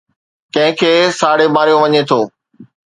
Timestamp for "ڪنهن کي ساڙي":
0.53-1.45